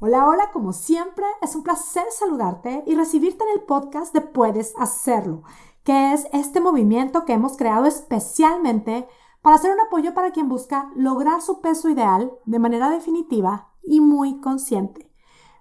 Hola, 0.00 0.28
hola, 0.28 0.50
como 0.52 0.72
siempre, 0.72 1.24
es 1.42 1.56
un 1.56 1.64
placer 1.64 2.04
saludarte 2.12 2.84
y 2.86 2.94
recibirte 2.94 3.42
en 3.42 3.58
el 3.58 3.64
podcast 3.64 4.14
de 4.14 4.20
Puedes 4.20 4.72
Hacerlo, 4.78 5.42
que 5.82 6.12
es 6.12 6.28
este 6.32 6.60
movimiento 6.60 7.24
que 7.24 7.32
hemos 7.32 7.56
creado 7.56 7.86
especialmente 7.86 9.08
para 9.42 9.56
hacer 9.56 9.72
un 9.72 9.80
apoyo 9.80 10.14
para 10.14 10.30
quien 10.30 10.48
busca 10.48 10.92
lograr 10.94 11.42
su 11.42 11.60
peso 11.60 11.88
ideal 11.88 12.30
de 12.46 12.60
manera 12.60 12.90
definitiva 12.90 13.72
y 13.82 14.00
muy 14.00 14.40
consciente. 14.40 15.10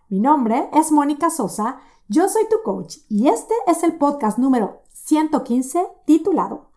Mi 0.07 0.19
nombre 0.19 0.69
es 0.71 0.91
Mónica 0.91 1.31
Sosa, 1.31 1.79
yo 2.07 2.29
soy 2.29 2.43
tu 2.47 2.57
coach 2.63 2.97
y 3.09 3.29
este 3.29 3.55
es 3.65 3.81
el 3.81 3.97
podcast 3.97 4.37
número 4.37 4.83
115 4.91 5.83
titulado 6.05 6.69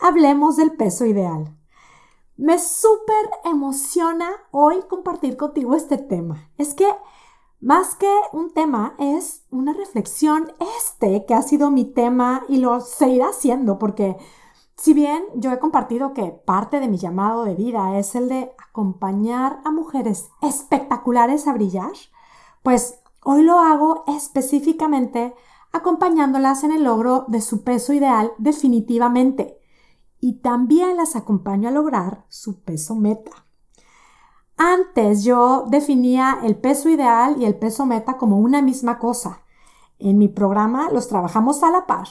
Hablemos 0.00 0.56
del 0.56 0.72
peso 0.72 1.06
ideal. 1.06 1.56
Me 2.36 2.58
súper 2.58 3.30
emociona 3.44 4.28
hoy 4.50 4.82
compartir 4.88 5.36
contigo 5.36 5.76
este 5.76 5.98
tema. 5.98 6.50
Es 6.58 6.74
que 6.74 6.88
más 7.60 7.94
que 7.94 8.10
un 8.32 8.52
tema, 8.52 8.94
es 8.98 9.44
una 9.50 9.72
reflexión 9.72 10.52
este 10.78 11.24
que 11.26 11.34
ha 11.34 11.42
sido 11.42 11.70
mi 11.70 11.84
tema 11.84 12.42
y 12.48 12.58
lo 12.58 12.80
seguirá 12.80 13.32
siendo 13.32 13.78
porque 13.78 14.16
si 14.76 14.92
bien 14.94 15.24
yo 15.36 15.52
he 15.52 15.60
compartido 15.60 16.12
que 16.12 16.32
parte 16.32 16.80
de 16.80 16.88
mi 16.88 16.98
llamado 16.98 17.44
de 17.44 17.54
vida 17.54 17.96
es 17.98 18.16
el 18.16 18.28
de 18.28 18.52
acompañar 18.58 19.60
a 19.64 19.70
mujeres 19.70 20.30
espectaculares 20.42 21.46
a 21.46 21.52
brillar, 21.52 21.92
pues 22.62 22.98
hoy 23.22 23.42
lo 23.42 23.60
hago 23.60 24.04
específicamente 24.08 25.34
acompañándolas 25.72 26.64
en 26.64 26.72
el 26.72 26.82
logro 26.82 27.24
de 27.28 27.40
su 27.40 27.62
peso 27.62 27.92
ideal 27.92 28.32
definitivamente 28.38 29.63
y 30.24 30.36
también 30.36 30.96
las 30.96 31.16
acompaño 31.16 31.68
a 31.68 31.70
lograr 31.70 32.24
su 32.30 32.62
peso 32.62 32.94
meta. 32.94 33.44
Antes 34.56 35.22
yo 35.22 35.66
definía 35.68 36.38
el 36.42 36.56
peso 36.56 36.88
ideal 36.88 37.36
y 37.38 37.44
el 37.44 37.56
peso 37.56 37.84
meta 37.84 38.16
como 38.16 38.38
una 38.38 38.62
misma 38.62 38.98
cosa. 38.98 39.42
En 39.98 40.16
mi 40.16 40.28
programa 40.28 40.88
los 40.90 41.08
trabajamos 41.08 41.62
a 41.62 41.70
la 41.70 41.84
par. 41.84 42.08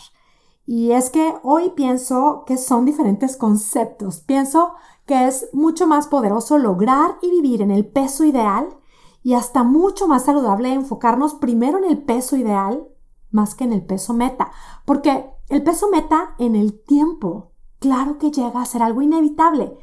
Y 0.67 0.92
es 0.92 1.09
que 1.09 1.33
hoy 1.42 1.72
pienso 1.72 2.44
que 2.45 2.58
son 2.58 2.86
diferentes 2.86 3.36
conceptos. 3.36 4.20
Pienso 4.20 4.75
que 5.08 5.25
es 5.25 5.50
mucho 5.52 5.88
más 5.88 6.05
poderoso 6.05 6.59
lograr 6.59 7.17
y 7.23 7.31
vivir 7.31 7.64
en 7.64 7.72
el 7.72 7.83
peso 7.83 8.25
ideal 8.25 8.77
y 9.23 9.33
hasta 9.33 9.64
mucho 9.64 10.08
más 10.08 10.25
saludable 10.25 10.72
enfocarnos 10.72 11.33
primero 11.33 11.80
en 11.80 11.86
el 11.86 12.03
peso 12.03 12.38
ideal 12.38 12.88
más 13.31 13.55
que 13.55 13.64
en 13.64 13.73
el 13.73 13.83
peso 13.83 14.14
meta. 14.14 14.52
Porque 14.86 15.31
el 15.50 15.64
peso 15.64 15.89
meta 15.89 16.36
en 16.38 16.55
el 16.55 16.80
tiempo 16.83 17.52
claro 17.84 18.17
que 18.17 18.31
llega 18.31 18.62
a 18.62 18.66
ser 18.66 18.81
algo 18.81 19.02
inevitable. 19.02 19.78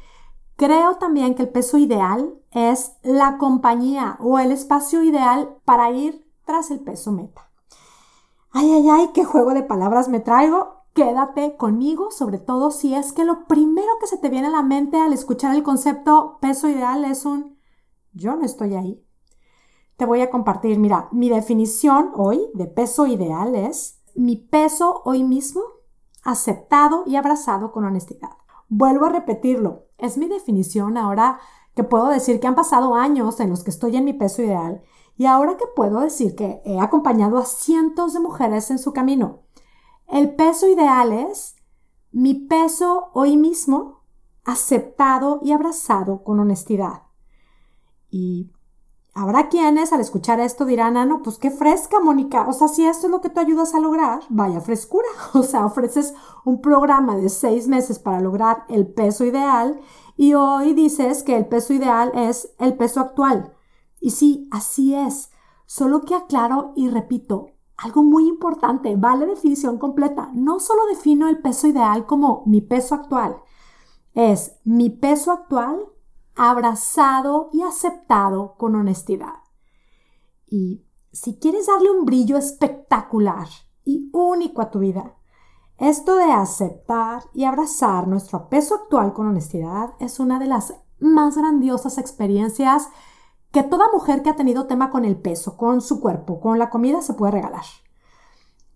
Creo 0.55 0.95
también 0.95 1.35
que 1.35 1.43
el 1.43 1.49
peso 1.49 1.77
ideal 1.77 2.33
es 2.49 2.93
la 3.03 3.37
compañía 3.37 4.17
o 4.19 4.39
el 4.39 4.51
espacio 4.51 5.03
ideal 5.03 5.55
para 5.65 5.91
ir 5.91 6.27
tras 6.43 6.71
el 6.71 6.79
peso 6.79 7.11
meta. 7.11 7.51
Ay, 8.49 8.71
ay, 8.71 8.89
ay, 8.89 9.09
qué 9.13 9.23
juego 9.23 9.53
de 9.53 9.61
palabras 9.61 10.09
me 10.09 10.19
traigo. 10.19 10.81
Quédate 10.95 11.57
conmigo, 11.57 12.09
sobre 12.09 12.39
todo 12.39 12.71
si 12.71 12.95
es 12.95 13.13
que 13.13 13.23
lo 13.23 13.45
primero 13.45 13.87
que 13.99 14.07
se 14.07 14.17
te 14.17 14.29
viene 14.29 14.47
a 14.47 14.51
la 14.51 14.63
mente 14.63 14.99
al 14.99 15.13
escuchar 15.13 15.55
el 15.55 15.61
concepto 15.61 16.39
peso 16.41 16.67
ideal 16.67 17.05
es 17.05 17.23
un 17.23 17.55
yo 18.13 18.35
no 18.35 18.43
estoy 18.43 18.73
ahí. 18.73 19.05
Te 19.95 20.05
voy 20.05 20.21
a 20.21 20.31
compartir, 20.31 20.79
mira, 20.79 21.07
mi 21.11 21.29
definición 21.29 22.13
hoy 22.15 22.49
de 22.55 22.65
peso 22.65 23.05
ideal 23.05 23.53
es 23.53 24.01
mi 24.15 24.37
peso 24.37 25.03
hoy 25.05 25.23
mismo 25.23 25.61
aceptado 26.23 27.03
y 27.05 27.15
abrazado 27.15 27.71
con 27.71 27.85
honestidad. 27.85 28.31
Vuelvo 28.69 29.05
a 29.05 29.09
repetirlo, 29.09 29.85
es 29.97 30.17
mi 30.17 30.27
definición 30.27 30.97
ahora 30.97 31.39
que 31.75 31.83
puedo 31.83 32.07
decir 32.07 32.39
que 32.39 32.47
han 32.47 32.55
pasado 32.55 32.95
años 32.95 33.39
en 33.39 33.49
los 33.49 33.63
que 33.63 33.69
estoy 33.69 33.95
en 33.95 34.05
mi 34.05 34.13
peso 34.13 34.41
ideal 34.41 34.81
y 35.17 35.25
ahora 35.25 35.57
que 35.57 35.65
puedo 35.75 35.99
decir 35.99 36.35
que 36.35 36.61
he 36.65 36.79
acompañado 36.79 37.37
a 37.37 37.45
cientos 37.45 38.13
de 38.13 38.19
mujeres 38.19 38.71
en 38.71 38.79
su 38.79 38.93
camino. 38.93 39.41
El 40.07 40.35
peso 40.35 40.67
ideal 40.67 41.11
es 41.11 41.55
mi 42.11 42.33
peso 42.33 43.09
hoy 43.13 43.37
mismo 43.37 44.01
aceptado 44.43 45.39
y 45.43 45.51
abrazado 45.51 46.23
con 46.23 46.39
honestidad. 46.39 47.03
Y 48.09 48.51
Habrá 49.13 49.49
quienes 49.49 49.91
al 49.91 49.99
escuchar 49.99 50.39
esto 50.39 50.63
dirán, 50.63 50.95
ah, 50.95 51.05
no, 51.05 51.21
pues 51.21 51.37
qué 51.37 51.51
fresca, 51.51 51.99
Mónica. 51.99 52.47
O 52.47 52.53
sea, 52.53 52.69
si 52.69 52.85
esto 52.85 53.07
es 53.07 53.11
lo 53.11 53.19
que 53.19 53.29
tú 53.29 53.41
ayudas 53.41 53.75
a 53.75 53.79
lograr, 53.79 54.21
vaya 54.29 54.61
frescura. 54.61 55.07
O 55.33 55.43
sea, 55.43 55.65
ofreces 55.65 56.13
un 56.45 56.61
programa 56.61 57.17
de 57.17 57.29
seis 57.29 57.67
meses 57.67 57.99
para 57.99 58.21
lograr 58.21 58.65
el 58.69 58.87
peso 58.87 59.25
ideal 59.25 59.81
y 60.15 60.33
hoy 60.33 60.73
dices 60.73 61.23
que 61.23 61.35
el 61.35 61.45
peso 61.47 61.73
ideal 61.73 62.11
es 62.15 62.53
el 62.59 62.77
peso 62.77 63.01
actual. 63.01 63.53
Y 63.99 64.11
sí, 64.11 64.47
así 64.51 64.95
es. 64.95 65.29
Solo 65.65 66.01
que 66.01 66.15
aclaro 66.15 66.73
y 66.75 66.89
repito, 66.89 67.47
algo 67.77 68.03
muy 68.03 68.27
importante, 68.27 68.95
vale 68.95 69.25
definición 69.25 69.77
completa. 69.77 70.29
No 70.33 70.59
solo 70.59 70.85
defino 70.87 71.27
el 71.27 71.41
peso 71.41 71.67
ideal 71.67 72.05
como 72.05 72.43
mi 72.45 72.61
peso 72.61 72.95
actual, 72.95 73.41
es 74.13 74.57
mi 74.63 74.89
peso 74.89 75.31
actual 75.31 75.87
abrazado 76.35 77.49
y 77.53 77.61
aceptado 77.61 78.55
con 78.57 78.75
honestidad. 78.75 79.35
Y 80.47 80.85
si 81.11 81.39
quieres 81.39 81.67
darle 81.67 81.91
un 81.91 82.05
brillo 82.05 82.37
espectacular 82.37 83.47
y 83.83 84.09
único 84.13 84.61
a 84.61 84.71
tu 84.71 84.79
vida, 84.79 85.15
esto 85.77 86.15
de 86.15 86.31
aceptar 86.31 87.23
y 87.33 87.45
abrazar 87.45 88.07
nuestro 88.07 88.49
peso 88.49 88.75
actual 88.75 89.13
con 89.13 89.27
honestidad 89.27 89.95
es 89.99 90.19
una 90.19 90.39
de 90.39 90.47
las 90.47 90.75
más 90.99 91.35
grandiosas 91.35 91.97
experiencias 91.97 92.87
que 93.51 93.63
toda 93.63 93.91
mujer 93.91 94.21
que 94.21 94.29
ha 94.29 94.35
tenido 94.35 94.67
tema 94.67 94.91
con 94.91 95.05
el 95.05 95.19
peso, 95.19 95.57
con 95.57 95.81
su 95.81 95.99
cuerpo, 95.99 96.39
con 96.39 96.59
la 96.59 96.69
comida 96.69 97.01
se 97.01 97.15
puede 97.15 97.33
regalar. 97.33 97.65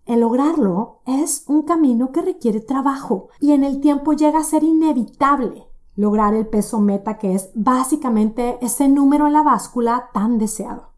El 0.04 0.20
lograrlo 0.20 1.00
es 1.06 1.44
un 1.48 1.62
camino 1.62 2.12
que 2.12 2.22
requiere 2.22 2.60
trabajo 2.60 3.28
y 3.40 3.52
en 3.52 3.64
el 3.64 3.80
tiempo 3.80 4.12
llega 4.12 4.40
a 4.40 4.44
ser 4.44 4.62
inevitable 4.62 5.66
lograr 5.96 6.34
el 6.34 6.46
peso 6.46 6.78
meta, 6.78 7.18
que 7.18 7.34
es 7.34 7.50
básicamente 7.54 8.58
ese 8.60 8.88
número 8.88 9.26
en 9.26 9.32
la 9.32 9.42
báscula 9.42 10.10
tan 10.12 10.38
deseado. 10.38 10.90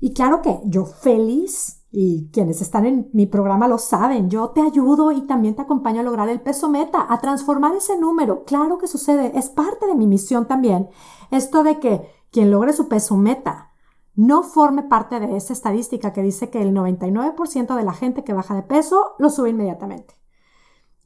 Y 0.00 0.12
claro 0.12 0.42
que 0.42 0.60
yo 0.64 0.84
feliz, 0.84 1.78
y 1.90 2.28
quienes 2.32 2.60
están 2.60 2.84
en 2.86 3.08
mi 3.12 3.26
programa 3.26 3.66
lo 3.66 3.78
saben, 3.78 4.28
yo 4.28 4.50
te 4.50 4.60
ayudo 4.60 5.10
y 5.10 5.22
también 5.22 5.56
te 5.56 5.62
acompaño 5.62 6.00
a 6.00 6.04
lograr 6.04 6.28
el 6.28 6.40
peso 6.40 6.68
meta, 6.68 7.06
a 7.08 7.18
transformar 7.18 7.74
ese 7.74 7.98
número. 7.98 8.44
Claro 8.44 8.78
que 8.78 8.86
sucede, 8.86 9.32
es 9.34 9.48
parte 9.48 9.86
de 9.86 9.94
mi 9.94 10.06
misión 10.06 10.46
también. 10.46 10.88
Esto 11.30 11.62
de 11.62 11.80
que 11.80 12.06
quien 12.30 12.50
logre 12.50 12.74
su 12.74 12.88
peso 12.88 13.16
meta 13.16 13.72
no 14.14 14.42
forme 14.42 14.82
parte 14.82 15.18
de 15.20 15.36
esa 15.36 15.52
estadística 15.52 16.12
que 16.12 16.22
dice 16.22 16.50
que 16.50 16.60
el 16.60 16.74
99% 16.74 17.74
de 17.74 17.84
la 17.84 17.92
gente 17.92 18.24
que 18.24 18.32
baja 18.34 18.54
de 18.54 18.62
peso 18.62 19.14
lo 19.18 19.30
sube 19.30 19.50
inmediatamente. 19.50 20.14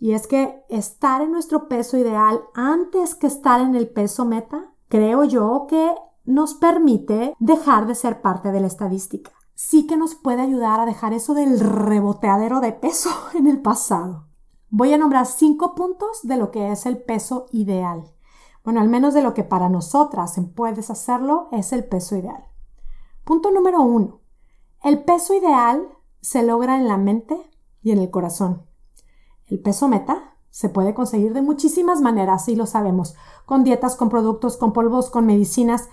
Y 0.03 0.15
es 0.15 0.27
que 0.27 0.65
estar 0.69 1.23
en 1.23 1.31
nuestro 1.31 1.69
peso 1.69 1.97
ideal 1.97 2.41
antes 2.55 3.15
que 3.15 3.29
estar 3.29 3.61
en 3.61 3.77
el 3.77 3.89
peso 3.89 4.25
meta, 4.25 4.75
creo 4.89 5.23
yo 5.23 5.67
que 5.69 5.95
nos 6.25 6.55
permite 6.55 7.37
dejar 7.39 7.87
de 7.87 7.95
ser 7.95 8.21
parte 8.21 8.51
de 8.51 8.59
la 8.59 8.67
estadística. 8.67 9.31
Sí 9.55 9.87
que 9.87 9.97
nos 9.97 10.17
puede 10.17 10.43
ayudar 10.43 10.81
a 10.81 10.87
dejar 10.87 11.13
eso 11.13 11.35
del 11.35 11.61
reboteadero 11.61 12.59
de 12.59 12.73
peso 12.73 13.11
en 13.35 13.47
el 13.47 13.63
pasado. 13.63 14.27
Voy 14.71 14.93
a 14.93 14.99
nombrar 14.99 15.25
cinco 15.25 15.77
puntos 15.77 16.19
de 16.25 16.37
lo 16.37 16.51
que 16.51 16.73
es 16.73 16.85
el 16.85 17.01
peso 17.01 17.47
ideal. 17.53 18.03
Bueno, 18.65 18.81
al 18.81 18.89
menos 18.89 19.15
de 19.15 19.23
lo 19.23 19.35
que 19.35 19.45
para 19.45 19.69
nosotras 19.69 20.35
puedes 20.57 20.91
hacerlo 20.91 21.47
es 21.53 21.73
el 21.73 21.85
peso 21.85 22.17
ideal. 22.17 22.45
Punto 23.23 23.53
número 23.53 23.81
uno. 23.83 24.19
El 24.83 25.05
peso 25.05 25.33
ideal 25.33 25.87
se 26.21 26.43
logra 26.43 26.77
en 26.77 26.89
la 26.89 26.97
mente 26.97 27.41
y 27.83 27.93
en 27.93 27.99
el 27.99 28.11
corazón. 28.11 28.72
El 29.53 29.61
peso 29.61 29.87
meta 29.87 30.39
se 30.49 30.71
puede 30.71 30.95
conseguir 30.95 31.35
de 31.35 31.43
muchísimas 31.43 32.01
maneras, 32.01 32.49
y 32.49 32.57
lo 32.57 32.65
sabemos, 32.65 33.15
con 33.45 33.65
dietas, 33.65 33.97
con 33.97 34.09
productos, 34.09 34.57
con 34.57 34.73
polvos, 34.73 35.11
con 35.11 35.27
medicinas. 35.27 35.91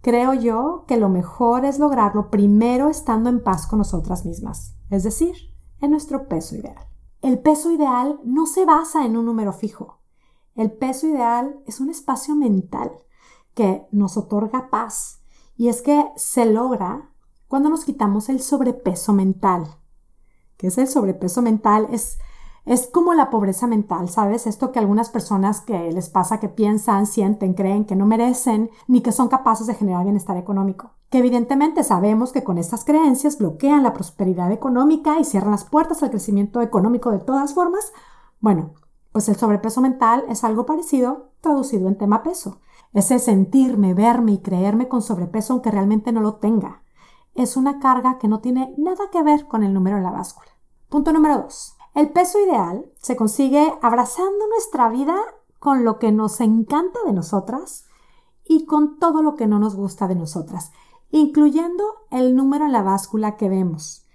Creo 0.00 0.34
yo 0.34 0.84
que 0.88 0.96
lo 0.96 1.08
mejor 1.08 1.64
es 1.64 1.78
lograrlo 1.78 2.28
primero 2.28 2.88
estando 2.88 3.30
en 3.30 3.40
paz 3.40 3.68
con 3.68 3.78
nosotras 3.78 4.24
mismas, 4.24 4.74
es 4.90 5.04
decir, 5.04 5.36
en 5.80 5.92
nuestro 5.92 6.26
peso 6.26 6.56
ideal. 6.56 6.88
El 7.22 7.38
peso 7.38 7.70
ideal 7.70 8.18
no 8.24 8.46
se 8.46 8.64
basa 8.64 9.06
en 9.06 9.16
un 9.16 9.26
número 9.26 9.52
fijo. 9.52 10.00
El 10.56 10.72
peso 10.72 11.06
ideal 11.06 11.62
es 11.68 11.78
un 11.78 11.88
espacio 11.88 12.34
mental 12.34 12.90
que 13.54 13.86
nos 13.92 14.16
otorga 14.16 14.70
paz 14.70 15.22
y 15.56 15.68
es 15.68 15.82
que 15.82 16.04
se 16.16 16.46
logra 16.46 17.12
cuando 17.46 17.70
nos 17.70 17.84
quitamos 17.84 18.28
el 18.28 18.40
sobrepeso 18.40 19.12
mental. 19.12 19.78
¿Qué 20.56 20.66
es 20.66 20.78
el 20.78 20.88
sobrepeso 20.88 21.42
mental? 21.42 21.86
Es 21.92 22.18
es 22.68 22.86
como 22.86 23.14
la 23.14 23.30
pobreza 23.30 23.66
mental, 23.66 24.10
¿sabes? 24.10 24.46
Esto 24.46 24.72
que 24.72 24.78
algunas 24.78 25.08
personas 25.08 25.62
que 25.62 25.90
les 25.90 26.10
pasa 26.10 26.38
que 26.38 26.50
piensan, 26.50 27.06
sienten, 27.06 27.54
creen 27.54 27.86
que 27.86 27.96
no 27.96 28.04
merecen 28.04 28.68
ni 28.86 29.00
que 29.00 29.10
son 29.10 29.28
capaces 29.28 29.66
de 29.66 29.74
generar 29.74 30.04
bienestar 30.04 30.36
económico. 30.36 30.90
Que 31.08 31.18
evidentemente 31.18 31.82
sabemos 31.82 32.30
que 32.30 32.44
con 32.44 32.58
estas 32.58 32.84
creencias 32.84 33.38
bloquean 33.38 33.82
la 33.82 33.94
prosperidad 33.94 34.52
económica 34.52 35.18
y 35.18 35.24
cierran 35.24 35.52
las 35.52 35.64
puertas 35.64 36.02
al 36.02 36.10
crecimiento 36.10 36.60
económico 36.60 37.10
de 37.10 37.20
todas 37.20 37.54
formas. 37.54 37.90
Bueno, 38.38 38.74
pues 39.12 39.30
el 39.30 39.36
sobrepeso 39.36 39.80
mental 39.80 40.26
es 40.28 40.44
algo 40.44 40.66
parecido 40.66 41.30
traducido 41.40 41.88
en 41.88 41.96
tema 41.96 42.22
peso. 42.22 42.60
Ese 42.92 43.18
sentirme, 43.18 43.94
verme 43.94 44.32
y 44.32 44.42
creerme 44.42 44.88
con 44.88 45.00
sobrepeso 45.00 45.54
aunque 45.54 45.70
realmente 45.70 46.12
no 46.12 46.20
lo 46.20 46.34
tenga. 46.34 46.82
es 47.34 47.56
una 47.56 47.78
carga 47.78 48.18
que 48.18 48.28
no 48.28 48.40
tiene 48.40 48.74
nada 48.76 49.04
que 49.10 49.22
ver 49.22 49.46
con 49.46 49.62
el 49.62 49.72
número 49.72 49.96
en 49.96 50.02
la 50.02 50.10
báscula. 50.10 50.50
Punto 50.90 51.14
número 51.14 51.38
2. 51.38 51.77
El 51.98 52.10
peso 52.10 52.38
ideal 52.38 52.88
se 53.00 53.16
consigue 53.16 53.76
abrazando 53.82 54.46
nuestra 54.46 54.88
vida 54.88 55.16
con 55.58 55.84
lo 55.84 55.98
que 55.98 56.12
nos 56.12 56.40
encanta 56.40 57.00
de 57.04 57.12
nosotras 57.12 57.86
y 58.44 58.66
con 58.66 59.00
todo 59.00 59.20
lo 59.20 59.34
que 59.34 59.48
no 59.48 59.58
nos 59.58 59.74
gusta 59.74 60.06
de 60.06 60.14
nosotras, 60.14 60.70
incluyendo 61.10 61.82
el 62.12 62.36
número 62.36 62.66
en 62.66 62.70
la 62.70 62.82
báscula 62.82 63.36
que 63.36 63.48
vemos. 63.48 64.06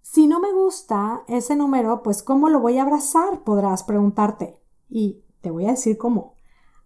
Si 0.00 0.28
no 0.28 0.38
me 0.38 0.52
gusta 0.52 1.24
ese 1.26 1.56
número, 1.56 2.04
pues 2.04 2.22
¿cómo 2.22 2.48
lo 2.48 2.60
voy 2.60 2.78
a 2.78 2.82
abrazar? 2.82 3.42
Podrás 3.42 3.82
preguntarte. 3.82 4.62
Y 4.88 5.24
te 5.40 5.50
voy 5.50 5.66
a 5.66 5.72
decir 5.72 5.98
cómo. 5.98 6.34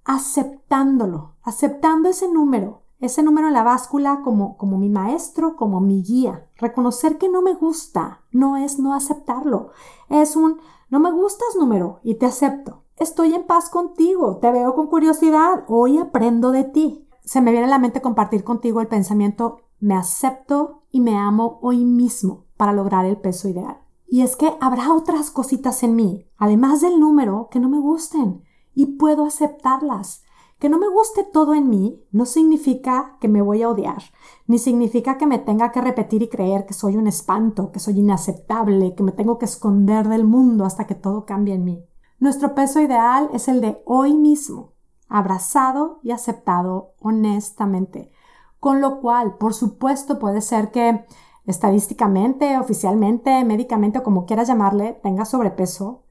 Aceptándolo, 0.03 1.35
aceptando 1.43 2.09
ese 2.09 2.33
número, 2.33 2.85
ese 2.99 3.23
número 3.23 3.49
en 3.49 3.53
la 3.53 3.63
báscula 3.63 4.21
como, 4.23 4.57
como 4.57 4.79
mi 4.79 4.89
maestro, 4.89 5.57
como 5.57 5.81
mi 5.81 6.03
guía. 6.03 6.49
Reconocer 6.57 7.19
que 7.19 7.29
no 7.29 7.43
me 7.43 7.55
gusta 7.55 8.23
no 8.33 8.57
es 8.57 8.79
no 8.79 8.95
aceptarlo. 8.95 9.71
Es 10.09 10.37
un 10.37 10.59
no 10.89 11.01
me 11.01 11.11
gustas 11.11 11.57
número 11.59 12.01
y 12.03 12.15
te 12.15 12.27
acepto. 12.27 12.85
Estoy 12.97 13.35
en 13.35 13.45
paz 13.45 13.69
contigo, 13.69 14.39
te 14.39 14.51
veo 14.51 14.75
con 14.75 14.87
curiosidad, 14.87 15.65
hoy 15.69 15.99
aprendo 15.99 16.51
de 16.51 16.65
ti. 16.65 17.07
Se 17.25 17.41
me 17.41 17.51
viene 17.51 17.67
a 17.67 17.71
la 17.71 17.79
mente 17.79 18.01
compartir 18.01 18.45
contigo 18.45 18.81
el 18.81 18.89
pensamiento 18.89 19.59
me 19.81 19.95
acepto 19.95 20.83
y 20.91 21.01
me 21.01 21.17
amo 21.17 21.59
hoy 21.61 21.85
mismo 21.85 22.47
para 22.57 22.73
lograr 22.73 23.05
el 23.05 23.19
peso 23.19 23.49
ideal. 23.49 23.79
Y 24.09 24.23
es 24.23 24.37
que 24.37 24.57
habrá 24.61 24.95
otras 24.95 25.31
cositas 25.31 25.83
en 25.83 25.97
mí, 25.97 26.27
además 26.39 26.81
del 26.81 27.01
número, 27.01 27.49
que 27.51 27.61
no 27.61 27.69
me 27.69 27.79
gusten 27.79 28.43
y 28.75 28.87
puedo 28.97 29.27
aceptarlas. 29.27 30.23
Que 30.59 30.71
no 30.71 30.79
me 30.79 30.89
guste 30.89 31.23
todo 31.23 31.53
en 31.53 31.69
mí 31.69 32.03
no 32.13 32.25
significa 32.25 33.19
que 33.21 33.29
me 33.29 33.43
voy 33.43 33.63
a 33.63 33.69
odiar, 33.69 34.03
ni 34.47 34.59
significa 34.59 35.19
que 35.19 35.27
me 35.27 35.39
tenga 35.39 35.71
que 35.71 35.83
repetir 35.83 36.23
y 36.23 36.31
creer 36.31 36.65
que 36.65 36.73
soy 36.73 36.97
un 36.97 37.07
espanto, 37.07 37.71
que 37.73 37.79
soy 37.79 37.99
inaceptable, 37.99 38.95
que 38.95 39.03
me 39.03 39.13
tengo 39.13 39.37
que 39.37 39.45
esconder 39.45 40.09
del 40.09 40.25
mundo 40.25 40.65
hasta 40.65 40.87
que 40.87 40.95
todo 40.95 41.27
cambie 41.27 41.53
en 41.53 41.65
mí. 41.65 41.85
Nuestro 42.19 42.55
peso 42.55 42.81
ideal 42.81 43.29
es 43.35 43.49
el 43.49 43.61
de 43.61 43.83
hoy 43.85 44.15
mismo, 44.15 44.73
abrazado 45.09 46.01
y 46.03 46.13
aceptado 46.13 46.95
honestamente. 47.01 48.11
Con 48.59 48.81
lo 48.81 49.03
cual, 49.03 49.37
por 49.37 49.53
supuesto, 49.53 50.19
puede 50.19 50.41
ser 50.41 50.71
que 50.71 51.05
estadísticamente, 51.45 52.59
oficialmente, 52.59 53.45
médicamente 53.45 53.99
o 53.99 54.03
como 54.03 54.25
quieras 54.25 54.49
llamarle, 54.49 54.99
tengas 55.03 55.29
sobrepeso 55.29 56.05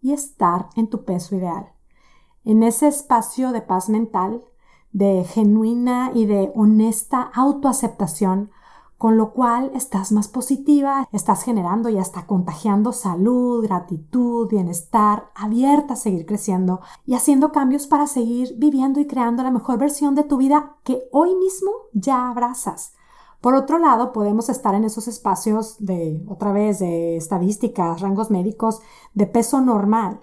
y 0.00 0.12
estar 0.12 0.70
en 0.74 0.90
tu 0.90 1.04
peso 1.04 1.36
ideal 1.36 1.71
en 2.44 2.62
ese 2.62 2.88
espacio 2.88 3.52
de 3.52 3.62
paz 3.62 3.88
mental, 3.88 4.42
de 4.92 5.24
genuina 5.24 6.10
y 6.14 6.26
de 6.26 6.52
honesta 6.54 7.30
autoaceptación, 7.34 8.50
con 9.02 9.16
lo 9.16 9.32
cual 9.32 9.72
estás 9.74 10.12
más 10.12 10.28
positiva, 10.28 11.08
estás 11.10 11.42
generando 11.42 11.88
y 11.88 11.98
hasta 11.98 12.26
contagiando 12.26 12.92
salud, 12.92 13.64
gratitud, 13.64 14.48
bienestar, 14.48 15.30
abierta 15.34 15.94
a 15.94 15.96
seguir 15.96 16.24
creciendo 16.24 16.80
y 17.04 17.14
haciendo 17.14 17.50
cambios 17.50 17.88
para 17.88 18.06
seguir 18.06 18.54
viviendo 18.58 19.00
y 19.00 19.08
creando 19.08 19.42
la 19.42 19.50
mejor 19.50 19.78
versión 19.78 20.14
de 20.14 20.22
tu 20.22 20.36
vida 20.36 20.76
que 20.84 21.02
hoy 21.10 21.34
mismo 21.34 21.72
ya 21.92 22.30
abrazas. 22.30 22.94
Por 23.40 23.56
otro 23.56 23.80
lado, 23.80 24.12
podemos 24.12 24.48
estar 24.48 24.72
en 24.76 24.84
esos 24.84 25.08
espacios 25.08 25.84
de, 25.84 26.24
otra 26.28 26.52
vez, 26.52 26.78
de 26.78 27.16
estadísticas, 27.16 28.00
rangos 28.00 28.30
médicos, 28.30 28.82
de 29.14 29.26
peso 29.26 29.60
normal, 29.60 30.20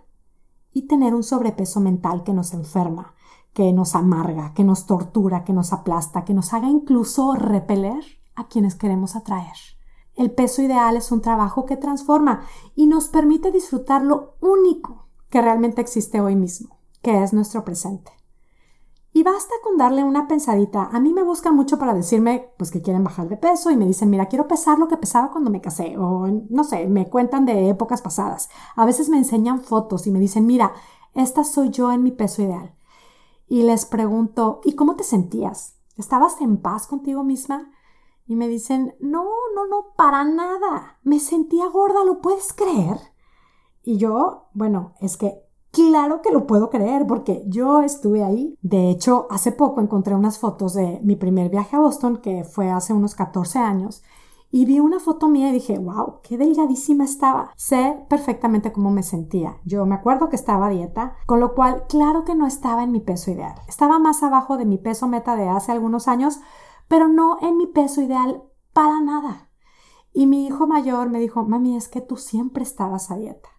y 0.74 0.88
tener 0.88 1.16
un 1.16 1.24
sobrepeso 1.24 1.80
mental 1.80 2.24
que 2.24 2.33
nos 2.33 2.54
enferma, 2.54 3.13
que 3.54 3.74
nos 3.74 3.95
amarga, 3.95 4.54
que 4.54 4.63
nos 4.63 4.86
tortura, 4.86 5.44
que 5.44 5.54
nos 5.54 5.74
aplasta, 5.74 6.25
que 6.25 6.33
nos 6.33 6.54
haga 6.54 6.69
incluso 6.69 7.33
repeler 7.36 8.04
a 8.36 8.48
quienes 8.48 8.75
queremos 8.75 9.16
atraer. 9.16 9.56
El 10.16 10.31
peso 10.31 10.62
ideal 10.62 10.98
es 10.98 11.12
un 11.12 11.21
trabajo 11.21 11.66
que 11.66 11.77
transforma 11.77 12.42
y 12.75 12.88
nos 12.88 13.07
permite 13.07 13.51
disfrutar 13.51 14.04
lo 14.04 14.36
único 14.42 15.07
que 15.30 15.42
realmente 15.42 15.81
existe 15.81 16.19
hoy 16.21 16.36
mismo, 16.36 16.80
que 17.01 17.24
es 17.24 17.33
nuestro 17.33 17.63
presente. 17.63 18.19
Y 19.12 19.24
basta 19.24 19.54
con 19.64 19.78
darle 19.78 20.04
una 20.04 20.28
pensadita. 20.28 20.90
A 20.92 21.00
mí 21.00 21.14
me 21.14 21.24
buscan 21.24 21.56
mucho 21.56 21.80
para 21.80 21.94
decirme 21.94 22.52
pues 22.58 22.70
que 22.70 22.82
quieren 22.82 23.04
bajar 23.04 23.28
de 23.28 23.38
peso 23.38 23.72
y 23.72 23.78
me 23.78 23.88
dicen, 23.88 24.10
mira, 24.10 24.28
quiero 24.28 24.48
pesar 24.48 24.78
lo 24.78 24.88
que 24.88 24.98
pesaba 24.98 25.32
cuando 25.32 25.50
me 25.50 25.62
casé 25.62 25.98
o 25.98 26.28
no 26.28 26.64
sé, 26.64 26.88
me 26.88 27.10
cuentan 27.10 27.46
de 27.46 27.70
épocas 27.70 28.02
pasadas. 28.02 28.50
A 28.76 28.86
veces 28.86 29.10
me 29.10 29.18
enseñan 29.18 29.62
fotos 29.62 30.06
y 30.06 30.12
me 30.12 30.20
dicen, 30.20 30.46
mira, 30.46 30.74
esta 31.16 31.44
soy 31.44 31.70
yo 31.70 31.92
en 31.92 32.04
mi 32.04 32.12
peso 32.12 32.44
ideal. 32.44 32.76
Y 33.48 33.64
les 33.64 33.86
pregunto, 33.86 34.62
¿y 34.64 34.74
cómo 34.76 34.96
te 34.96 35.04
sentías? 35.04 35.76
¿Estabas 35.98 36.40
en 36.40 36.58
paz 36.58 36.86
contigo 36.86 37.24
misma? 37.24 37.72
Y 38.28 38.36
me 38.36 38.48
dicen, 38.48 38.96
no, 39.00 39.26
no, 39.56 39.66
no, 39.66 39.88
para 39.98 40.24
nada. 40.24 41.00
Me 41.02 41.20
sentía 41.20 41.68
gorda, 41.68 42.06
¿lo 42.06 42.22
puedes 42.22 42.54
creer? 42.54 43.00
Y 43.82 43.98
yo, 43.98 44.50
bueno, 44.54 44.94
es 45.00 45.18
que 45.18 45.49
Claro 45.71 46.21
que 46.21 46.31
lo 46.31 46.48
puedo 46.48 46.69
creer 46.69 47.06
porque 47.06 47.44
yo 47.48 47.81
estuve 47.81 48.24
ahí. 48.24 48.57
De 48.62 48.89
hecho, 48.89 49.27
hace 49.30 49.51
poco 49.51 49.81
encontré 49.81 50.16
unas 50.16 50.39
fotos 50.39 50.74
de 50.74 51.00
mi 51.04 51.16
primer 51.16 51.50
viaje 51.50 51.75
a 51.75 51.80
Boston, 51.80 52.18
que 52.18 52.44
fue 52.44 52.71
hace 52.71 52.94
unos 52.94 53.13
14 53.13 53.60
años, 53.60 54.04
y 54.51 54.66
vi 54.66 54.80
una 54.80 55.00
foto 55.00 55.27
mía 55.27 55.50
y 55.50 55.54
dije, 55.54 55.77
wow, 55.77 56.21
qué 56.24 56.38
delgadísima 56.38 57.04
estaba. 57.04 57.51
Sé 57.56 58.04
perfectamente 58.10 58.71
cómo 58.71 58.89
me 58.89 59.04
sentía. 59.04 59.57
Yo 59.63 59.86
me 59.86 59.94
acuerdo 59.94 60.30
que 60.30 60.36
estaba 60.36 60.68
a 60.68 60.71
dieta, 60.71 61.18
con 61.27 61.39
lo 61.39 61.54
cual, 61.54 61.86
claro 61.88 62.24
que 62.25 62.33
no 62.33 62.48
estaba 62.48 62.83
en 62.83 62.92
mi 62.92 63.00
peso 63.00 63.30
ideal. 63.30 63.56
Estaba 63.68 64.00
más 64.00 64.24
abajo 64.24 64.57
de 64.57 64.65
mi 64.65 64.80
peso 64.80 65.07
meta 65.07 65.36
de 65.36 65.48
hace 65.48 65.72
algunos 65.72 66.07
años, 66.07 66.39
pero 66.88 67.07
no 67.07 67.38
en 67.42 67.57
mi 67.57 67.68
peso 67.68 68.01
ideal 68.01 68.44
para 68.74 69.00
nada. 69.01 69.50
Y 70.13 70.25
mi 70.25 70.48
hijo 70.48 70.65
mayor 70.65 71.10
me 71.10 71.19
dijo, 71.19 71.44
mami, 71.44 71.77
es 71.77 71.88
que 71.88 72.01
tú 72.01 72.18
siempre 72.18 72.63
estabas 72.63 73.12
a 73.12 73.18
dieta. 73.18 73.50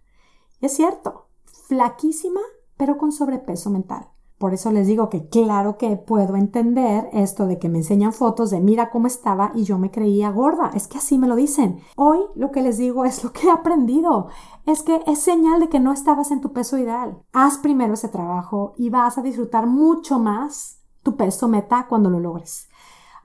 Y 0.60 0.66
es 0.66 0.74
cierto, 0.74 1.29
flaquísima, 1.70 2.40
pero 2.76 2.99
con 2.99 3.12
sobrepeso 3.12 3.70
mental. 3.70 4.08
Por 4.38 4.55
eso 4.55 4.72
les 4.72 4.88
digo 4.88 5.08
que 5.08 5.28
claro 5.28 5.78
que 5.78 5.96
puedo 5.96 6.34
entender 6.34 7.08
esto 7.12 7.46
de 7.46 7.61
que 7.61 7.69
me 7.69 7.78
enseñan 7.78 8.12
fotos 8.12 8.50
de 8.50 8.58
mira 8.58 8.90
cómo 8.90 9.06
estaba 9.06 9.52
y 9.55 9.62
yo 9.62 9.78
me 9.78 9.93
creía 9.93 10.31
gorda. 10.31 10.72
Es 10.75 10.88
que 10.88 10.99
así 10.99 11.17
me 11.17 11.28
lo 11.28 11.37
dicen. 11.37 11.78
Hoy 11.94 12.19
lo 12.34 12.50
que 12.50 12.62
les 12.62 12.76
digo 12.76 13.05
es 13.05 13.22
lo 13.22 13.32
que 13.32 13.46
he 13.46 13.50
aprendido. 13.50 14.26
Es 14.67 14.82
que 14.82 15.00
es 15.06 15.20
señal 15.20 15.61
de 15.61 15.69
que 15.69 15.78
no 15.78 15.93
estabas 15.93 16.32
en 16.32 16.40
tu 16.40 16.52
peso 16.52 16.76
ideal. 16.76 17.22
Haz 17.32 17.58
primero 17.58 17.94
ese 17.94 18.08
trabajo 18.08 18.73
y 18.76 18.90
vas 18.90 19.16
a 19.16 19.23
disfrutar 19.23 19.69
mucho 19.69 20.19
más 20.19 20.81
tu 21.05 21.16
peso 21.16 21.46
meta 21.46 21.87
cuando 21.88 22.11
lo 22.11 22.19
logres. 22.19 22.69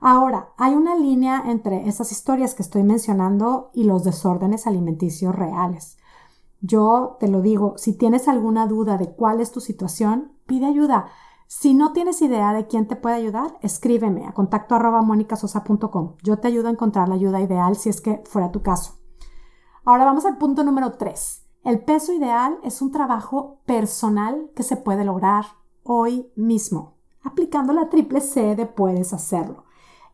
Ahora, 0.00 0.50
hay 0.56 0.74
una 0.74 0.94
línea 0.94 1.42
entre 1.46 1.88
estas 1.88 2.12
historias 2.12 2.54
que 2.54 2.62
estoy 2.62 2.84
mencionando 2.84 3.70
y 3.74 3.84
los 3.84 4.04
desórdenes 4.04 4.68
alimenticios 4.68 5.34
reales. 5.34 5.98
Yo 6.60 7.16
te 7.20 7.28
lo 7.28 7.42
digo, 7.42 7.74
si 7.76 7.96
tienes 7.96 8.28
alguna 8.28 8.66
duda 8.66 8.96
de 8.96 9.14
cuál 9.14 9.40
es 9.40 9.52
tu 9.52 9.60
situación, 9.60 10.32
pide 10.46 10.66
ayuda. 10.66 11.06
Si 11.48 11.74
no 11.74 11.92
tienes 11.92 12.22
idea 12.22 12.52
de 12.52 12.66
quién 12.66 12.88
te 12.88 12.96
puede 12.96 13.16
ayudar, 13.16 13.58
escríbeme 13.62 14.26
a 14.26 14.32
contacto 14.32 14.74
arroba 14.74 15.06
Yo 16.22 16.38
te 16.38 16.48
ayudo 16.48 16.68
a 16.68 16.72
encontrar 16.72 17.08
la 17.08 17.14
ayuda 17.14 17.40
ideal 17.40 17.76
si 17.76 17.88
es 17.88 18.00
que 18.00 18.22
fuera 18.24 18.50
tu 18.50 18.62
caso. 18.62 18.94
Ahora 19.84 20.04
vamos 20.04 20.26
al 20.26 20.38
punto 20.38 20.64
número 20.64 20.92
3. 20.92 21.44
El 21.62 21.84
peso 21.84 22.12
ideal 22.12 22.58
es 22.62 22.82
un 22.82 22.90
trabajo 22.90 23.60
personal 23.66 24.50
que 24.56 24.62
se 24.62 24.76
puede 24.76 25.04
lograr 25.04 25.44
hoy 25.84 26.32
mismo. 26.34 26.96
Aplicando 27.22 27.72
la 27.72 27.88
triple 27.88 28.20
C 28.20 28.56
de 28.56 28.66
puedes 28.66 29.12
hacerlo. 29.12 29.65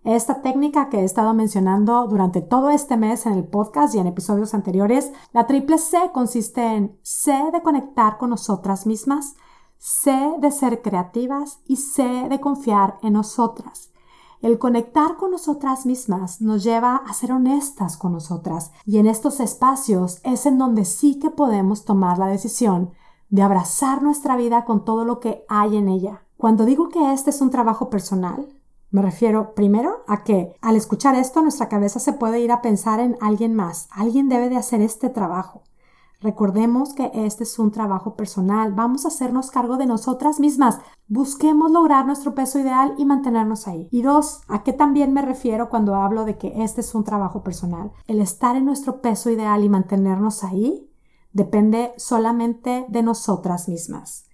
Esta 0.04 0.42
técnica 0.42 0.88
que 0.88 0.98
he 0.98 1.04
estado 1.04 1.32
mencionando 1.32 2.08
durante 2.08 2.40
todo 2.40 2.70
este 2.70 2.96
mes 2.96 3.24
en 3.24 3.34
el 3.34 3.44
podcast 3.44 3.94
y 3.94 3.98
en 3.98 4.08
episodios 4.08 4.52
anteriores, 4.52 5.12
la 5.32 5.46
triple 5.46 5.78
C 5.78 6.10
consiste 6.12 6.60
en 6.60 6.98
C 7.02 7.32
de 7.52 7.62
conectar 7.62 8.18
con 8.18 8.30
nosotras 8.30 8.84
mismas, 8.84 9.36
C 9.78 10.12
de 10.40 10.50
ser 10.50 10.82
creativas 10.82 11.60
y 11.66 11.76
C 11.76 12.02
de 12.28 12.40
confiar 12.40 12.98
en 13.02 13.12
nosotras. 13.12 13.92
El 14.40 14.58
conectar 14.58 15.16
con 15.16 15.30
nosotras 15.30 15.86
mismas 15.86 16.40
nos 16.40 16.64
lleva 16.64 16.96
a 16.96 17.14
ser 17.14 17.30
honestas 17.30 17.96
con 17.96 18.12
nosotras 18.12 18.72
y 18.84 18.98
en 18.98 19.06
estos 19.06 19.38
espacios 19.38 20.18
es 20.24 20.46
en 20.46 20.58
donde 20.58 20.84
sí 20.84 21.20
que 21.20 21.30
podemos 21.30 21.84
tomar 21.84 22.18
la 22.18 22.26
decisión 22.26 22.90
de 23.30 23.42
abrazar 23.42 24.02
nuestra 24.02 24.36
vida 24.36 24.64
con 24.64 24.84
todo 24.84 25.04
lo 25.04 25.20
que 25.20 25.44
hay 25.48 25.76
en 25.76 25.88
ella. 25.88 26.24
Cuando 26.36 26.64
digo 26.64 26.88
que 26.88 27.12
este 27.12 27.30
es 27.30 27.40
un 27.40 27.50
trabajo 27.50 27.88
personal, 27.88 28.48
me 28.92 29.00
refiero 29.00 29.54
primero 29.54 30.04
a 30.06 30.22
que 30.22 30.54
al 30.60 30.76
escuchar 30.76 31.14
esto 31.14 31.40
nuestra 31.40 31.70
cabeza 31.70 31.98
se 31.98 32.12
puede 32.12 32.40
ir 32.40 32.52
a 32.52 32.60
pensar 32.60 33.00
en 33.00 33.16
alguien 33.22 33.54
más. 33.54 33.88
Alguien 33.90 34.28
debe 34.28 34.50
de 34.50 34.56
hacer 34.56 34.82
este 34.82 35.08
trabajo. 35.08 35.62
Recordemos 36.20 36.92
que 36.92 37.10
este 37.14 37.44
es 37.44 37.58
un 37.58 37.72
trabajo 37.72 38.16
personal. 38.16 38.74
Vamos 38.74 39.04
a 39.04 39.08
hacernos 39.08 39.50
cargo 39.50 39.78
de 39.78 39.86
nosotras 39.86 40.38
mismas. 40.38 40.78
Busquemos 41.08 41.72
lograr 41.72 42.04
nuestro 42.04 42.34
peso 42.34 42.60
ideal 42.60 42.94
y 42.98 43.06
mantenernos 43.06 43.66
ahí. 43.66 43.88
Y 43.90 44.02
dos, 44.02 44.42
¿a 44.46 44.62
qué 44.62 44.74
también 44.74 45.14
me 45.14 45.22
refiero 45.22 45.70
cuando 45.70 45.94
hablo 45.94 46.26
de 46.26 46.36
que 46.36 46.62
este 46.62 46.82
es 46.82 46.94
un 46.94 47.02
trabajo 47.02 47.42
personal? 47.42 47.92
El 48.06 48.20
estar 48.20 48.56
en 48.56 48.66
nuestro 48.66 49.00
peso 49.00 49.30
ideal 49.30 49.64
y 49.64 49.70
mantenernos 49.70 50.44
ahí 50.44 50.86
depende 51.32 51.94
solamente 51.96 52.84
de 52.90 53.02
nosotras 53.02 53.68
mismas 53.68 54.26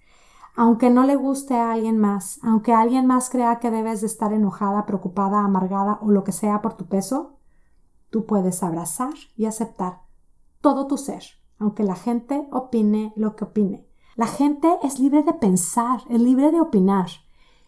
aunque 0.55 0.89
no 0.89 1.03
le 1.03 1.15
guste 1.15 1.55
a 1.55 1.71
alguien 1.71 1.97
más, 1.97 2.39
aunque 2.43 2.73
alguien 2.73 3.05
más 3.05 3.29
crea 3.29 3.59
que 3.59 3.71
debes 3.71 4.01
de 4.01 4.07
estar 4.07 4.33
enojada, 4.33 4.85
preocupada, 4.85 5.39
amargada 5.39 5.99
o 6.01 6.11
lo 6.11 6.23
que 6.23 6.31
sea 6.31 6.61
por 6.61 6.75
tu 6.75 6.87
peso, 6.87 7.37
tú 8.09 8.25
puedes 8.25 8.63
abrazar 8.63 9.13
y 9.35 9.45
aceptar 9.45 10.01
todo 10.61 10.87
tu 10.87 10.97
ser, 10.97 11.23
aunque 11.57 11.83
la 11.83 11.95
gente 11.95 12.47
opine 12.51 13.13
lo 13.15 13.35
que 13.35 13.45
opine. 13.45 13.87
La 14.15 14.27
gente 14.27 14.77
es 14.83 14.99
libre 14.99 15.23
de 15.23 15.33
pensar, 15.33 16.01
es 16.09 16.19
libre 16.19 16.51
de 16.51 16.59
opinar. 16.59 17.07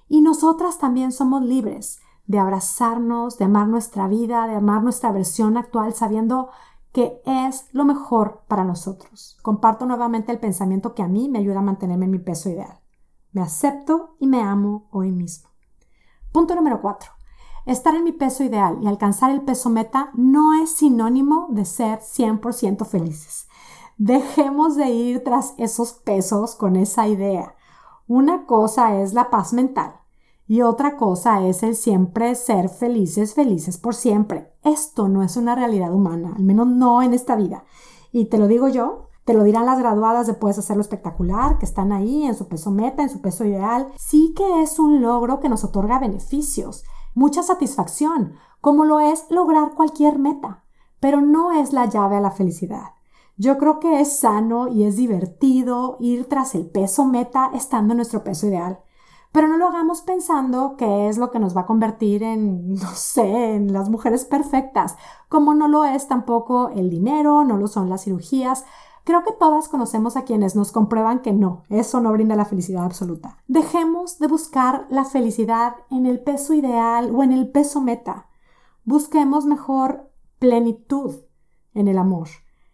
Y 0.09 0.21
nosotras 0.21 0.79
también 0.79 1.13
somos 1.13 1.41
libres 1.43 2.01
de 2.25 2.39
abrazarnos, 2.39 3.37
de 3.37 3.45
amar 3.45 3.67
nuestra 3.67 4.07
vida, 4.07 4.47
de 4.47 4.55
amar 4.55 4.83
nuestra 4.83 5.11
versión 5.11 5.57
actual, 5.57 5.93
sabiendo 5.93 6.49
que 6.91 7.21
es 7.25 7.67
lo 7.71 7.85
mejor 7.85 8.43
para 8.47 8.63
nosotros. 8.63 9.37
Comparto 9.41 9.85
nuevamente 9.85 10.31
el 10.31 10.39
pensamiento 10.39 10.93
que 10.93 11.03
a 11.03 11.07
mí 11.07 11.29
me 11.29 11.39
ayuda 11.39 11.59
a 11.59 11.63
mantenerme 11.63 12.05
en 12.05 12.11
mi 12.11 12.19
peso 12.19 12.49
ideal. 12.49 12.79
Me 13.31 13.41
acepto 13.41 14.15
y 14.19 14.27
me 14.27 14.41
amo 14.41 14.89
hoy 14.91 15.11
mismo. 15.11 15.49
Punto 16.31 16.55
número 16.55 16.81
4. 16.81 17.11
Estar 17.65 17.95
en 17.95 18.03
mi 18.03 18.11
peso 18.11 18.43
ideal 18.43 18.79
y 18.81 18.87
alcanzar 18.87 19.31
el 19.31 19.41
peso 19.41 19.69
meta 19.69 20.11
no 20.15 20.53
es 20.61 20.73
sinónimo 20.73 21.47
de 21.51 21.65
ser 21.65 21.99
100% 21.99 22.85
felices. 22.85 23.47
Dejemos 23.97 24.75
de 24.75 24.89
ir 24.89 25.23
tras 25.23 25.53
esos 25.57 25.93
pesos 25.93 26.55
con 26.55 26.75
esa 26.75 27.07
idea. 27.07 27.55
Una 28.07 28.45
cosa 28.45 28.95
es 28.99 29.13
la 29.13 29.29
paz 29.29 29.53
mental 29.53 30.00
y 30.51 30.63
otra 30.63 30.97
cosa 30.97 31.47
es 31.47 31.63
el 31.63 31.77
siempre 31.77 32.35
ser 32.35 32.67
felices, 32.67 33.35
felices 33.35 33.77
por 33.77 33.95
siempre. 33.95 34.51
Esto 34.65 35.07
no 35.07 35.23
es 35.23 35.37
una 35.37 35.55
realidad 35.55 35.93
humana, 35.93 36.33
al 36.35 36.43
menos 36.43 36.67
no 36.67 37.01
en 37.01 37.13
esta 37.13 37.37
vida. 37.37 37.63
Y 38.11 38.25
te 38.25 38.37
lo 38.37 38.49
digo 38.49 38.67
yo, 38.67 39.07
te 39.23 39.33
lo 39.33 39.45
dirán 39.45 39.65
las 39.65 39.79
graduadas 39.79 40.27
de 40.27 40.33
Puedes 40.33 40.57
Hacerlo 40.57 40.81
Espectacular, 40.81 41.57
que 41.57 41.63
están 41.63 41.93
ahí 41.93 42.25
en 42.25 42.35
su 42.35 42.49
peso 42.49 42.69
meta, 42.69 43.01
en 43.01 43.09
su 43.09 43.21
peso 43.21 43.45
ideal. 43.45 43.93
Sí 43.95 44.33
que 44.35 44.61
es 44.61 44.77
un 44.77 45.01
logro 45.01 45.39
que 45.39 45.47
nos 45.47 45.63
otorga 45.63 45.99
beneficios, 45.99 46.83
mucha 47.15 47.43
satisfacción, 47.43 48.33
como 48.59 48.83
lo 48.83 48.99
es 48.99 49.27
lograr 49.29 49.73
cualquier 49.73 50.19
meta, 50.19 50.65
pero 50.99 51.21
no 51.21 51.53
es 51.53 51.71
la 51.71 51.85
llave 51.85 52.17
a 52.17 52.21
la 52.21 52.31
felicidad. 52.31 52.95
Yo 53.37 53.57
creo 53.57 53.79
que 53.79 54.01
es 54.01 54.19
sano 54.19 54.67
y 54.67 54.83
es 54.83 54.97
divertido 54.97 55.95
ir 56.01 56.27
tras 56.27 56.55
el 56.55 56.69
peso 56.69 57.05
meta 57.05 57.51
estando 57.53 57.93
en 57.93 57.99
nuestro 57.99 58.25
peso 58.25 58.47
ideal. 58.47 58.81
Pero 59.31 59.47
no 59.47 59.57
lo 59.57 59.67
hagamos 59.67 60.01
pensando 60.01 60.75
que 60.77 61.07
es 61.07 61.17
lo 61.17 61.31
que 61.31 61.39
nos 61.39 61.55
va 61.55 61.61
a 61.61 61.65
convertir 61.65 62.23
en, 62.23 62.73
no 62.75 62.89
sé, 62.93 63.55
en 63.55 63.73
las 63.73 63.89
mujeres 63.89 64.25
perfectas, 64.25 64.95
como 65.29 65.53
no 65.53 65.67
lo 65.67 65.85
es 65.85 66.07
tampoco 66.07 66.69
el 66.69 66.89
dinero, 66.89 67.43
no 67.43 67.57
lo 67.57 67.67
son 67.67 67.89
las 67.89 68.03
cirugías. 68.03 68.65
Creo 69.03 69.23
que 69.23 69.31
todas 69.31 69.67
conocemos 69.67 70.15
a 70.15 70.23
quienes 70.25 70.55
nos 70.55 70.71
comprueban 70.71 71.21
que 71.21 71.33
no, 71.33 71.63
eso 71.69 72.01
no 72.01 72.11
brinda 72.11 72.35
la 72.35 72.45
felicidad 72.45 72.83
absoluta. 72.83 73.37
Dejemos 73.47 74.19
de 74.19 74.27
buscar 74.27 74.85
la 74.89 75.05
felicidad 75.05 75.75
en 75.89 76.05
el 76.05 76.21
peso 76.21 76.53
ideal 76.53 77.11
o 77.15 77.23
en 77.23 77.31
el 77.31 77.49
peso 77.49 77.81
meta. 77.81 78.27
Busquemos 78.83 79.45
mejor 79.45 80.11
plenitud 80.37 81.15
en 81.73 81.87
el 81.87 81.97
amor, 81.97 82.27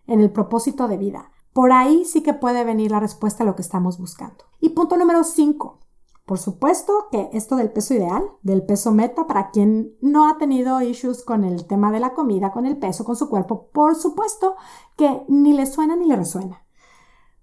en 0.06 0.20
el 0.20 0.32
propósito 0.32 0.88
de 0.88 0.98
vida. 0.98 1.32
Por 1.54 1.72
ahí 1.72 2.04
sí 2.04 2.24
que 2.24 2.34
puede 2.34 2.64
venir 2.64 2.92
la 2.92 3.00
respuesta 3.00 3.44
a 3.44 3.46
lo 3.46 3.56
que 3.56 3.62
estamos 3.62 3.98
buscando. 3.98 4.46
Y 4.60 4.70
punto 4.70 4.98
número 4.98 5.24
5. 5.24 5.80
Por 6.28 6.40
supuesto 6.40 7.08
que 7.10 7.30
esto 7.32 7.56
del 7.56 7.72
peso 7.72 7.94
ideal, 7.94 8.22
del 8.42 8.62
peso 8.66 8.92
meta, 8.92 9.28
para 9.28 9.50
quien 9.50 9.96
no 10.02 10.28
ha 10.28 10.38
tenido 10.38 10.82
issues 10.82 11.24
con 11.24 11.46
el 11.46 11.66
tema 11.66 11.90
de 11.90 12.02
la 12.02 12.14
comida, 12.14 12.52
con 12.52 12.66
el 12.66 12.76
peso, 12.76 13.06
con 13.06 13.16
su 13.16 13.30
cuerpo, 13.30 13.70
por 13.72 13.96
supuesto 13.96 14.58
que 14.98 15.24
ni 15.30 15.54
le 15.54 15.66
suena 15.66 15.96
ni 15.96 16.06
le 16.06 16.18
resuena. 16.18 16.66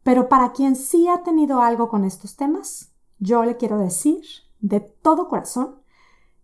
Pero 0.02 0.28
para 0.28 0.52
quien 0.52 0.76
sí 0.76 1.08
ha 1.08 1.22
tenido 1.22 1.62
algo 1.62 1.88
con 1.88 2.04
estos 2.04 2.36
temas, 2.36 2.92
yo 3.18 3.42
le 3.46 3.56
quiero 3.56 3.78
decir 3.78 4.22
de 4.60 4.80
todo 4.80 5.30
corazón 5.30 5.76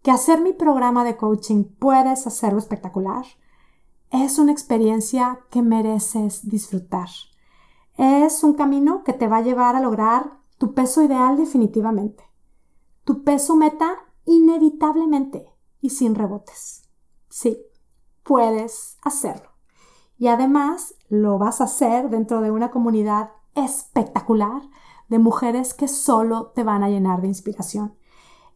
que 0.00 0.10
hacer 0.10 0.40
mi 0.40 0.54
programa 0.54 1.04
de 1.04 1.18
coaching 1.18 1.64
puedes 1.64 2.26
hacerlo 2.26 2.58
espectacular. 2.58 3.26
Es 4.10 4.38
una 4.38 4.52
experiencia 4.52 5.40
que 5.50 5.60
mereces 5.60 6.48
disfrutar. 6.48 7.10
Es 7.98 8.42
un 8.42 8.54
camino 8.54 9.04
que 9.04 9.12
te 9.12 9.28
va 9.28 9.36
a 9.36 9.42
llevar 9.42 9.76
a 9.76 9.80
lograr 9.82 10.38
tu 10.56 10.72
peso 10.72 11.02
ideal 11.02 11.36
definitivamente 11.36 12.29
tu 13.04 13.24
peso 13.24 13.56
meta 13.56 13.98
inevitablemente 14.24 15.48
y 15.80 15.90
sin 15.90 16.14
rebotes. 16.14 16.82
Sí, 17.28 17.58
puedes 18.22 18.96
hacerlo. 19.02 19.50
Y 20.18 20.28
además 20.28 20.94
lo 21.08 21.38
vas 21.38 21.60
a 21.60 21.64
hacer 21.64 22.10
dentro 22.10 22.40
de 22.40 22.50
una 22.50 22.70
comunidad 22.70 23.30
espectacular 23.54 24.62
de 25.08 25.18
mujeres 25.18 25.74
que 25.74 25.88
solo 25.88 26.52
te 26.54 26.62
van 26.62 26.82
a 26.82 26.88
llenar 26.88 27.20
de 27.20 27.28
inspiración. 27.28 27.94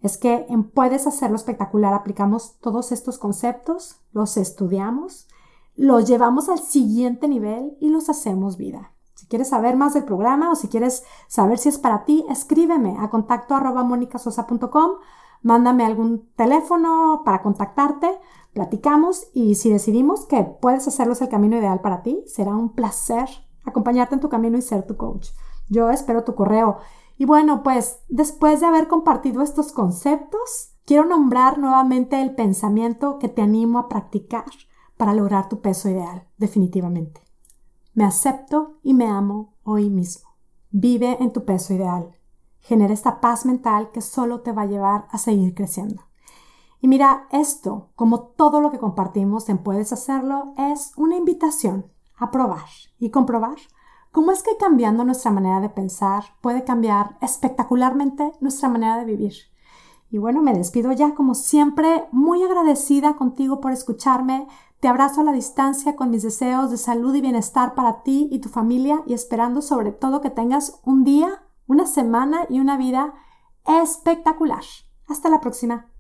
Es 0.01 0.19
que 0.19 0.47
en 0.49 0.71
Puedes 0.71 1.07
hacerlo 1.07 1.37
espectacular 1.37 1.95
aplicamos 1.95 2.59
todos 2.61 2.93
estos 2.93 3.19
conceptos, 3.19 4.01
los 4.13 4.37
estudiamos, 4.37 5.29
los 5.77 6.07
llevamos 6.07 6.49
al 6.49 6.61
siguiente 6.61 7.27
nivel 7.27 7.77
y 7.81 7.89
los 7.89 8.09
hacemos 8.09 8.57
vida. 8.57 8.94
Si 9.25 9.29
quieres 9.31 9.49
saber 9.49 9.75
más 9.75 9.95
del 9.95 10.05
programa 10.05 10.51
o 10.51 10.55
si 10.55 10.69
quieres 10.69 11.03
saber 11.29 11.57
si 11.57 11.71
es 11.71 11.79
para 11.79 12.05
ti, 12.05 12.27
escríbeme 12.29 12.99
a 13.01 13.09
contacto 13.09 13.55
arroba 13.55 13.83
mándame 15.41 15.87
algún 15.87 16.29
teléfono 16.37 17.23
para 17.25 17.41
contactarte, 17.41 18.19
platicamos 18.53 19.29
y 19.33 19.55
si 19.55 19.71
decidimos 19.71 20.27
que 20.27 20.43
puedes 20.43 20.87
hacerlo 20.87 21.15
es 21.15 21.23
el 21.23 21.31
camino 21.31 21.57
ideal 21.57 21.81
para 21.81 22.03
ti, 22.03 22.23
será 22.27 22.55
un 22.55 22.75
placer 22.75 23.31
acompañarte 23.65 24.15
en 24.15 24.21
tu 24.21 24.29
camino 24.29 24.59
y 24.59 24.63
ser 24.63 24.87
tu 24.87 24.99
coach. 24.99 25.29
Yo 25.71 25.89
espero 25.89 26.23
tu 26.25 26.35
correo. 26.35 26.77
Y 27.17 27.25
bueno, 27.25 27.63
pues 27.63 28.01
después 28.11 28.61
de 28.61 28.67
haber 28.67 28.89
compartido 28.89 29.41
estos 29.41 29.73
conceptos, 29.73 30.75
quiero 30.85 31.07
nombrar 31.07 31.57
nuevamente 31.57 32.21
el 32.21 32.35
pensamiento 32.35 33.19
que 33.19 33.31
te 33.31 33.41
animo 33.41 33.79
a 33.79 33.89
practicar 33.89 34.45
para 34.99 35.15
lograr 35.15 35.49
tu 35.49 35.63
peso 35.63 35.89
ideal, 35.89 36.29
definitivamente. 36.37 37.24
Me 37.95 38.05
acepto 38.05 38.81
y 38.83 38.93
me 38.93 39.07
amo 39.07 39.55
hoy 39.63 39.89
mismo. 39.89 40.31
Vive 40.73 41.17
en 41.21 41.33
tu 41.33 41.45
peso 41.45 41.75
ideal. 41.75 42.19
Genera 42.59 42.93
esta 42.93 43.21
paz 43.21 43.47
mental 43.47 43.93
que 43.93 44.01
solo 44.01 44.41
te 44.41 44.51
va 44.51 44.63
a 44.63 44.67
llevar 44.67 45.07
a 45.11 45.19
seguir 45.19 45.55
creciendo. 45.55 46.03
Y 46.81 46.89
mira, 46.89 47.29
esto, 47.31 47.93
como 47.95 48.21
todo 48.21 48.61
lo 48.61 48.73
que 48.73 48.81
compartimos 48.81 49.49
en 49.49 49.59
Puedes 49.59 49.93
Hacerlo, 49.93 50.55
es 50.57 50.93
una 50.97 51.17
invitación 51.17 51.87
a 52.17 52.33
probar 52.33 52.67
y 52.99 53.11
comprobar 53.11 53.59
cómo 54.11 54.33
es 54.33 54.43
que 54.43 54.57
cambiando 54.59 55.05
nuestra 55.05 55.31
manera 55.31 55.61
de 55.61 55.69
pensar 55.69 56.25
puede 56.41 56.65
cambiar 56.65 57.17
espectacularmente 57.21 58.33
nuestra 58.41 58.69
manera 58.69 58.97
de 58.99 59.05
vivir. 59.05 59.35
Y 60.11 60.19
bueno, 60.19 60.43
me 60.43 60.53
despido 60.53 60.91
ya 60.93 61.15
como 61.15 61.35
siempre, 61.35 62.09
muy 62.11 62.43
agradecida 62.43 63.15
contigo 63.15 63.61
por 63.61 63.71
escucharme. 63.71 64.49
Te 64.85 64.89
abrazo 64.89 65.23
a 65.23 65.25
la 65.25 65.33
distancia 65.33 65.97
con 65.97 66.11
mis 66.11 66.25
deseos 66.25 66.71
de 66.71 66.77
salud 66.77 67.15
y 67.15 67.23
bienestar 67.23 67.75
para 67.75 68.03
ti 68.03 68.29
y 68.31 68.41
tu 68.41 68.51
familia 68.51 69.03
y 69.07 69.15
esperando 69.15 69.63
sobre 69.63 69.93
todo 69.93 70.21
que 70.21 70.29
tengas 70.29 70.79
un 70.85 71.05
día, 71.05 71.43
una 71.67 71.87
semana 71.87 72.45
y 72.51 72.61
una 72.61 72.77
vida 72.77 73.15
espectacular. 73.65 74.63
Hasta 75.09 75.31
la 75.31 75.41
próxima. 75.41 75.94